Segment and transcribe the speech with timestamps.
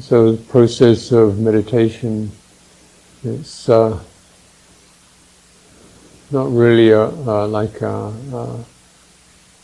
[0.00, 2.30] So the process of meditation,
[3.24, 3.98] it's uh,
[6.30, 8.64] not really a, uh, like a, a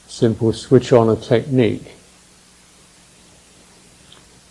[0.07, 1.95] simple switch on a technique.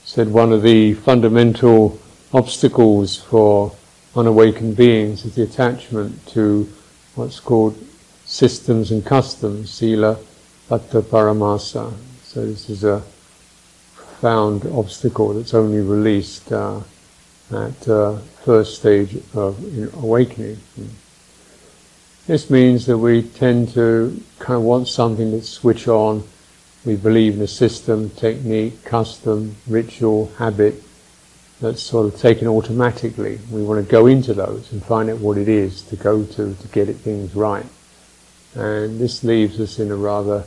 [0.04, 2.00] Said one of the fundamental
[2.34, 3.76] obstacles for
[4.16, 6.72] unawakened beings is the attachment to
[7.16, 7.76] what's called
[8.26, 10.18] systems and customs, sila,
[10.70, 11.94] vata, paramasa.
[12.24, 13.02] So this is a
[14.24, 16.80] profound obstacle that's only released uh,
[17.52, 19.62] at uh, first stage of
[20.02, 20.58] awakening.
[22.26, 26.24] This means that we tend to kind of want something to switch on.
[26.86, 30.82] We believe in a system, technique, custom, ritual, habit
[31.60, 33.42] that's sort of taken automatically.
[33.52, 36.54] We want to go into those and find out what it is to go to
[36.54, 37.66] to get it things right.
[38.56, 40.46] And this leaves us in a rather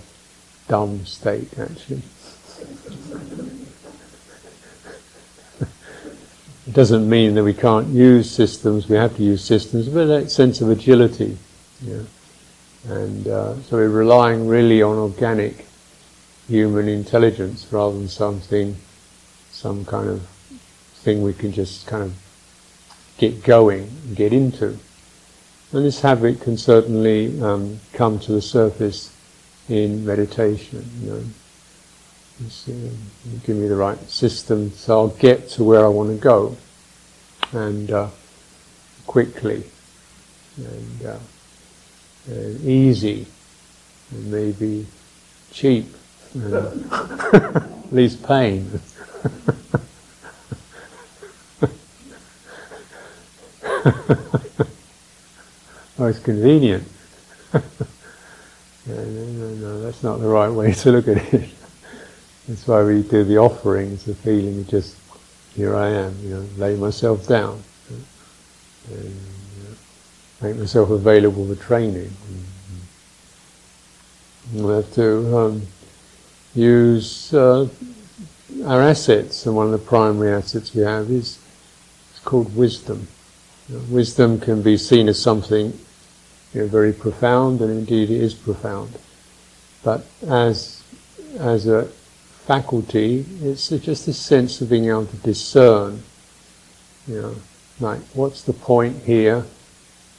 [0.66, 2.00] dumb state, actually.
[6.66, 10.31] It doesn't mean that we can't use systems, we have to use systems, but that
[10.31, 11.36] sense of agility
[11.83, 12.03] yeah.
[12.89, 15.67] And uh, so we're relying really on organic
[16.48, 18.77] human intelligence rather than something,
[19.50, 20.23] some kind of
[21.03, 22.14] thing we can just kind of
[23.19, 24.78] get going, get into.
[25.73, 29.12] And this habit can certainly um, come to the surface
[29.69, 30.89] in meditation.
[31.03, 31.25] You know,
[32.39, 36.56] give me the right system, so I'll get to where I want to go,
[37.53, 38.09] and uh,
[39.06, 39.65] quickly,
[40.57, 41.19] and uh,
[42.29, 43.27] and easy
[44.11, 44.87] and maybe
[45.53, 45.87] cheap
[46.34, 48.69] and least pain.
[55.98, 56.87] Most convenient.
[57.55, 57.62] no,
[58.87, 61.48] no, no, no, that's not the right way to look at it.
[62.48, 64.97] That's why we do the offerings, the feeling of just,
[65.55, 67.62] here I am, you know, lay myself down.
[68.91, 69.20] And,
[70.41, 72.12] make myself available for training.
[74.52, 75.62] We have to um,
[76.55, 77.68] use uh,
[78.64, 81.39] our assets, and one of the primary assets we have is
[82.11, 83.08] it's called wisdom.
[83.68, 85.78] You know, wisdom can be seen as something
[86.52, 88.98] you know, very profound, and indeed it is profound.
[89.83, 90.83] But as
[91.39, 91.89] as a
[92.46, 96.02] faculty, it's just a sense of being able to discern.
[97.07, 97.36] You know,
[97.80, 99.45] like what's the point here?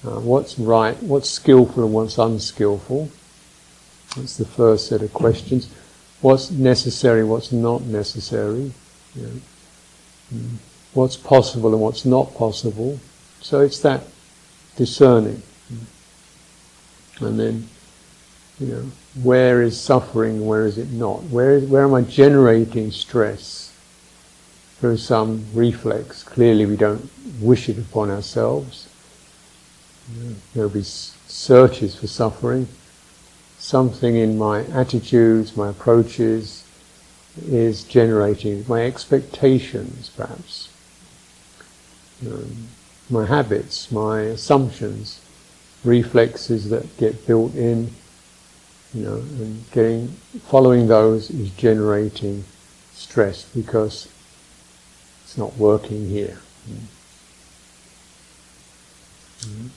[0.05, 3.09] Uh, what's right, what's skillful and what's unskillful.
[4.15, 5.69] That's the first set of questions.
[6.21, 8.71] What's necessary, what's not necessary.
[9.15, 9.41] You know.
[10.33, 10.55] mm.
[10.93, 12.99] What's possible and what's not possible.
[13.41, 14.03] So it's that
[14.75, 15.41] discerning.
[15.71, 17.27] Mm.
[17.27, 17.69] And then,
[18.59, 18.91] you know,
[19.21, 21.23] where is suffering, where is it not?
[21.23, 23.73] Where, is, where am I generating stress?
[24.79, 26.23] Through some reflex.
[26.23, 27.09] Clearly we don't
[27.41, 28.87] wish it upon ourselves
[30.53, 32.67] There'll be searches for suffering.
[33.57, 36.63] Something in my attitudes, my approaches,
[37.45, 40.69] is generating my expectations, perhaps,
[42.25, 42.67] um,
[43.09, 45.21] my habits, my assumptions,
[45.83, 47.91] reflexes that get built in,
[48.93, 50.07] you know, and getting
[50.47, 52.43] following those is generating
[52.93, 54.07] stress because
[55.23, 56.39] it's not working here.
[59.41, 59.67] Mm-hmm.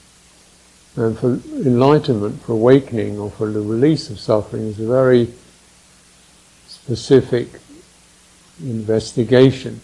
[0.95, 5.33] And for enlightenment, for awakening, or for the release of suffering is a very
[6.67, 7.59] specific
[8.61, 9.81] investigation.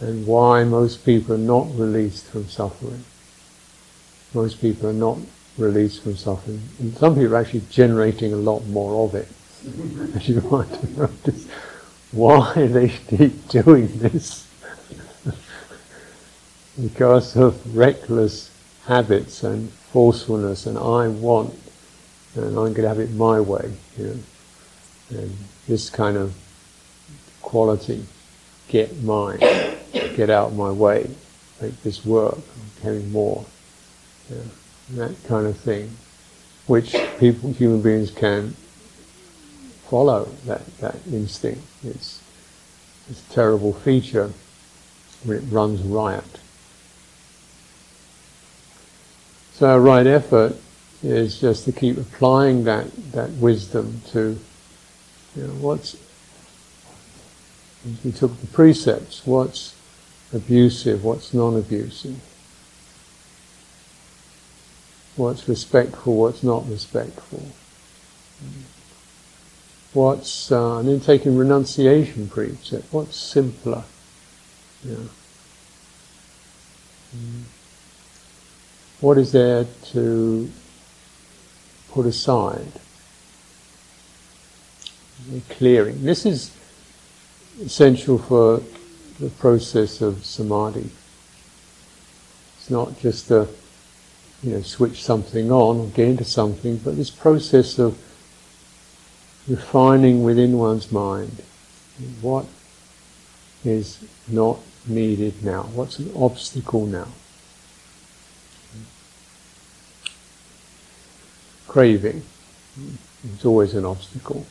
[0.00, 3.04] And why most people are not released from suffering.
[4.32, 5.18] Most people are not
[5.58, 6.62] released from suffering.
[6.78, 9.28] And some people are actually generating a lot more of it.
[10.16, 11.48] As you might notice.
[12.12, 14.48] Why they keep doing this?
[16.80, 18.50] because of reckless
[18.86, 21.54] habits and forcefulness and I want
[22.36, 25.18] and I'm going to have it my way, you know.
[25.18, 25.36] And
[25.66, 26.34] this kind of
[27.42, 28.04] quality,
[28.68, 29.40] get mine,
[29.92, 31.10] get out of my way,
[31.60, 33.44] make this work, I'm having more.
[34.94, 35.96] That kind of thing,
[36.66, 38.54] which people, human beings can
[39.88, 41.62] follow that, that instinct.
[41.84, 42.22] It's,
[43.08, 44.32] it's a terrible feature
[45.24, 46.40] when it runs riot.
[49.52, 50.56] So our right effort
[51.02, 54.38] is just to keep applying that, that wisdom to
[55.36, 55.96] you know, what's
[58.04, 59.74] we took the precepts, what's
[60.34, 62.20] abusive, what's non-abusive,
[65.20, 67.42] what's respectful, what's not respectful.
[69.92, 73.84] what's, uh, and then taking renunciation precept, what's simpler?
[74.82, 74.96] Yeah.
[79.00, 80.50] What is there to
[81.90, 82.72] put aside?
[85.50, 86.02] Clearing.
[86.02, 86.50] This is
[87.60, 88.62] essential for
[89.18, 90.88] the process of samadhi.
[92.58, 93.48] It's not just a
[94.42, 97.98] you know switch something on or get into something, but this process of
[99.48, 101.42] refining within one's mind
[102.20, 102.46] what
[103.64, 107.08] is not needed now, what's an obstacle now.
[111.68, 112.22] Craving
[113.24, 114.46] is always an obstacle.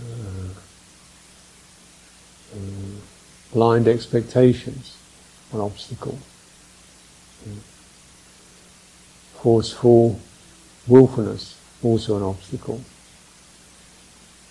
[0.00, 0.48] Uh,
[2.54, 2.58] uh,
[3.52, 4.96] blind expectations,
[5.52, 6.18] an obstacle.
[9.40, 10.20] Forceful
[10.86, 12.80] willfulness, also an obstacle.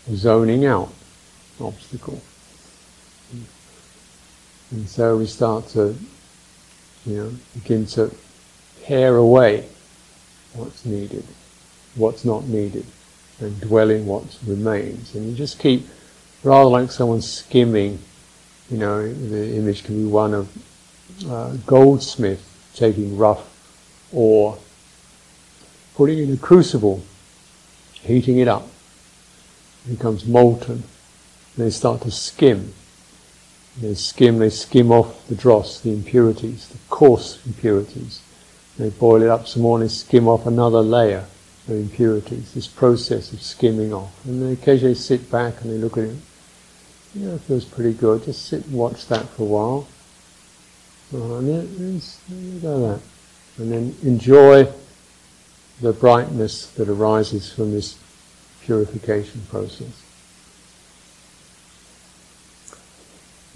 [0.10, 0.94] Zoning out,
[1.60, 2.22] obstacle.
[4.72, 5.96] And so we start to,
[7.06, 8.14] you know, begin to
[8.84, 9.68] pare away
[10.54, 11.26] what's needed,
[11.96, 12.86] what's not needed,
[13.40, 15.16] and dwell in what remains.
[15.16, 15.88] And you just keep
[16.44, 18.00] rather like someone skimming,
[18.70, 20.50] you know, the image can be one of
[21.30, 22.44] a goldsmith
[22.74, 23.54] taking rough
[24.12, 24.58] ore,
[25.98, 27.04] putting in a crucible,
[27.94, 28.68] heating it up,
[29.86, 30.84] it becomes molten,
[31.58, 32.74] they start to skim.
[33.82, 38.22] They skim, they skim off the dross, the impurities, the coarse impurities.
[38.78, 41.26] They boil it up some more and they skim off another layer
[41.68, 44.26] of impurities, this process of skimming off.
[44.26, 46.16] And they occasionally sit back and they look at it
[47.20, 48.24] yeah, it feels pretty good.
[48.24, 49.88] Just sit and watch that for a while.
[51.12, 53.02] and then.
[53.58, 54.72] And then enjoy
[55.82, 57.98] the brightness that arises from this
[58.62, 60.04] purification process.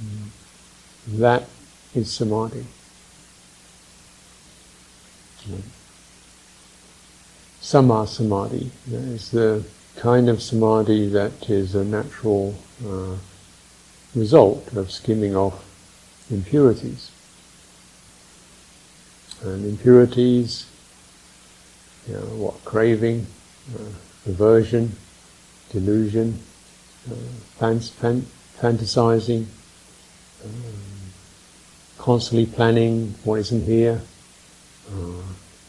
[0.02, 0.30] Mm.
[1.20, 1.48] That
[1.94, 2.66] is samadhi.
[7.62, 9.64] Samma samadhi is the
[9.96, 13.16] kind of samadhi that is a natural uh,
[14.16, 15.64] result of skimming off
[16.30, 17.12] impurities.
[19.44, 20.68] And impurities,
[22.08, 23.28] you know, what, craving,
[23.76, 24.96] uh, aversion,
[25.72, 26.40] delusion,
[27.10, 27.16] uh,
[27.60, 29.46] fantasizing,
[30.44, 30.82] um,
[31.98, 34.02] constantly planning what isn't here,
[34.92, 35.24] uh,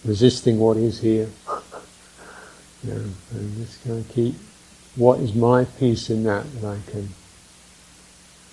[0.05, 1.29] resisting what is here.
[2.83, 3.05] you know,
[3.59, 4.35] just kind of keep
[4.97, 7.09] what is my piece in that that I can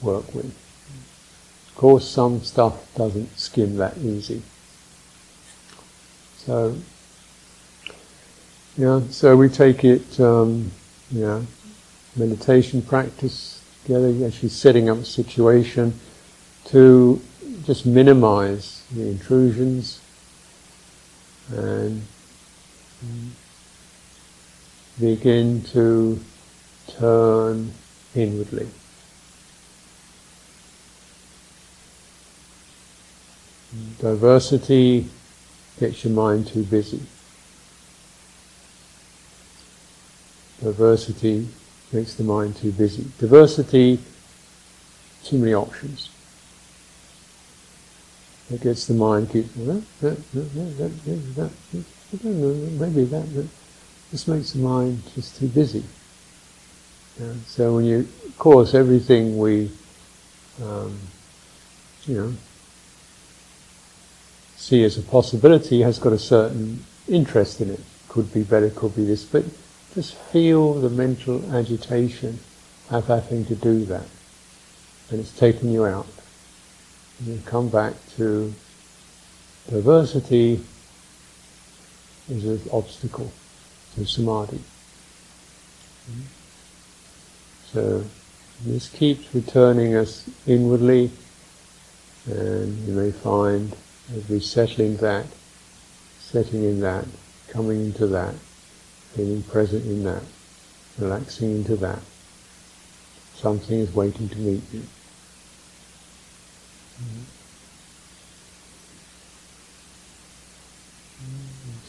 [0.01, 0.45] work with.
[0.45, 4.41] Of course, some stuff doesn't skim that easy.
[6.37, 6.75] So,
[8.79, 10.71] yeah, so we take it, um,
[11.19, 11.45] know,
[12.15, 15.99] meditation practice together, actually setting up a situation
[16.63, 17.21] to
[17.65, 19.99] just minimize the intrusions
[21.51, 22.05] and
[24.97, 26.17] begin to
[26.87, 27.73] turn
[28.15, 28.69] inwardly.
[33.99, 35.09] Diversity
[35.81, 37.01] gets your mind too busy.
[40.61, 41.47] Diversity
[41.91, 43.05] makes the mind too busy.
[43.17, 43.99] Diversity,
[45.23, 46.09] too many options.
[48.51, 51.51] It gets the mind keep that, that, that, that,
[52.13, 53.47] maybe that.
[54.11, 55.83] This makes the mind just too busy.
[57.47, 59.69] So when you, of course, everything we,
[60.63, 60.97] um,
[62.05, 62.33] you know,
[64.55, 67.79] see as a possibility has got a certain interest in it.
[68.07, 69.43] Could be better, could be this, but
[69.99, 72.39] just feel the mental agitation
[72.89, 74.05] of having to do that.
[75.09, 76.07] And it's taken you out.
[77.19, 78.53] And you come back to
[79.69, 80.63] diversity
[82.29, 83.29] is an obstacle
[83.95, 84.61] to samadhi.
[87.73, 88.05] So
[88.63, 91.11] this keeps returning us inwardly
[92.25, 93.75] and you may find
[94.15, 95.25] as we settle in that,
[96.21, 97.05] setting in that,
[97.49, 98.35] coming into that,
[99.15, 100.23] being present in that,
[100.97, 102.01] relaxing into that,
[103.35, 104.83] something is waiting to meet you.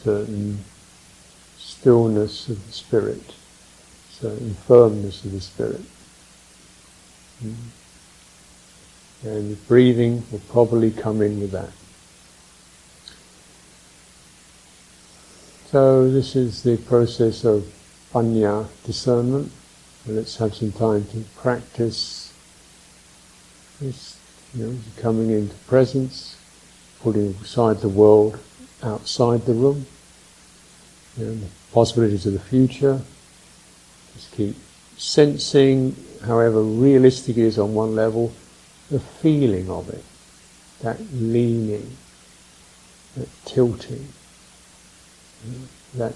[0.03, 0.63] Certain
[1.57, 3.33] stillness of the spirit,
[4.11, 5.81] certain firmness of the spirit.
[9.23, 11.71] And the breathing will probably come in with that.
[15.71, 17.63] So this is the process of
[18.13, 19.49] panya discernment.
[20.03, 22.33] And let's have some time to practice
[23.79, 24.17] this,
[24.53, 26.35] you know, coming into presence,
[26.99, 28.37] putting aside the world
[28.83, 29.85] outside the room,
[31.15, 32.99] you know, the possibilities of the future.
[34.15, 34.57] Just keep
[34.97, 38.33] sensing, however realistic it is on one level,
[38.89, 40.03] the feeling of it,
[40.81, 41.95] that leaning,
[43.15, 44.09] that tilting,
[45.95, 46.15] that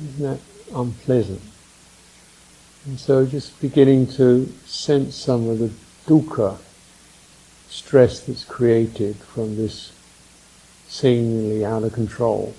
[0.00, 0.40] isn't that
[0.74, 1.42] unpleasant?
[2.86, 5.70] And so just beginning to sense some of the
[6.06, 6.58] dukkha,
[7.68, 9.92] stress that's created from this
[10.86, 12.54] seemingly out of control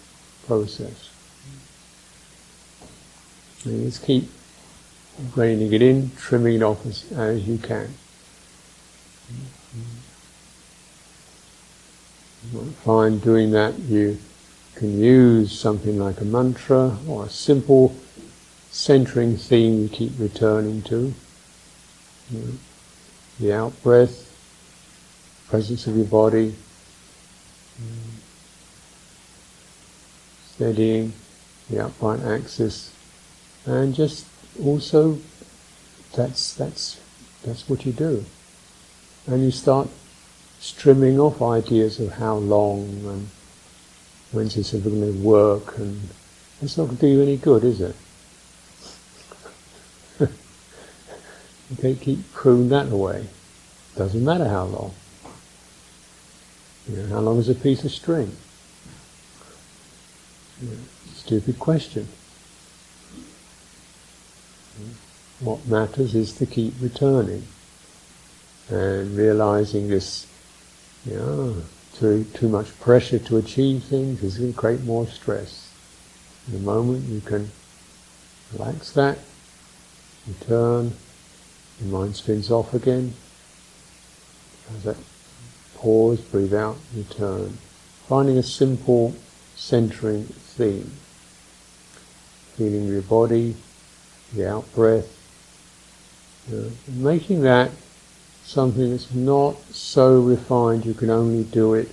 [0.46, 1.10] process.
[3.65, 4.29] And just keep
[5.36, 7.93] reining it in, trimming it off as, as you can.
[12.51, 14.17] You might find doing that you
[14.80, 17.94] can use something like a mantra or a simple
[18.72, 21.14] centering theme you keep returning to.
[22.32, 22.54] You know,
[23.42, 24.26] the out breath,
[25.50, 26.56] presence of your body,
[30.46, 31.12] steadying
[31.70, 32.94] the upright axis,
[33.66, 34.28] and just
[34.64, 35.20] also
[36.16, 37.02] that's that's
[37.44, 38.24] that's what you do,
[39.28, 39.90] and you start
[40.62, 43.30] strimming off ideas of how long and
[44.32, 46.10] when's this ever going to work, and
[46.62, 47.96] it's not going to do you any good, is it?
[51.74, 53.28] okay, keep pruning that away.
[53.96, 54.94] Doesn't matter how long.
[56.88, 58.36] You know, how long is a piece of string?
[60.62, 60.78] You know,
[61.14, 62.08] stupid question.
[65.40, 67.48] What matters is to keep returning
[68.70, 70.28] and realizing this,
[71.06, 71.16] you
[72.01, 75.72] know, too, much pressure to achieve things is going to create more stress.
[76.48, 77.50] In the moment you can
[78.53, 79.20] relax that,
[80.27, 80.94] return,
[81.82, 83.13] your mind spins off again.
[84.75, 84.98] As that
[85.75, 87.58] pause, breathe out, return.
[88.08, 89.15] Finding a simple
[89.56, 90.91] centering theme.
[92.56, 93.56] Feeling your body,
[94.34, 95.15] the out breath.
[96.50, 97.72] You know, making that
[98.50, 101.88] something that's not so refined you can only do it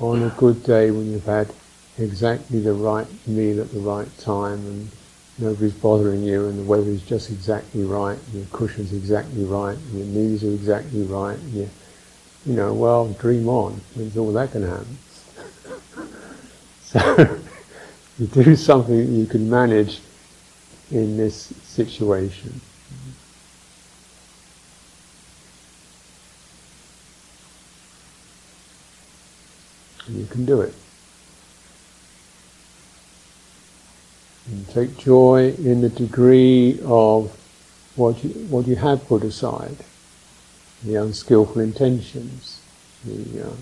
[0.00, 1.48] on a good day when you've had
[1.96, 4.90] exactly the right meal at the right time and
[5.38, 10.04] nobody's bothering you and the weather is just exactly right, your cushion's exactly right, your
[10.06, 11.70] knees are exactly right, you,
[12.46, 14.98] you know, well, dream on, when's all that to happen?
[16.82, 17.38] so,
[18.18, 20.00] you do something you can manage
[20.90, 22.60] in this situation.
[30.08, 30.74] You can do it.
[34.48, 37.36] And take joy in the degree of
[37.96, 39.76] what you, what you have put aside,
[40.84, 42.60] the unskillful intentions,
[43.04, 43.52] the uh,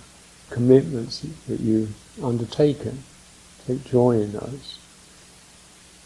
[0.50, 3.02] commitments that you've undertaken.
[3.66, 4.78] Take joy in those.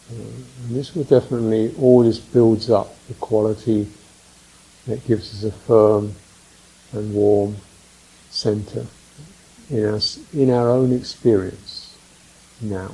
[0.09, 0.23] Uh,
[0.63, 3.87] and this will definitely, all this builds up the quality
[4.87, 6.15] that gives us a firm
[6.93, 7.57] and warm
[8.29, 8.87] centre
[9.69, 9.99] in our,
[10.33, 11.97] in our own experience
[12.61, 12.91] now.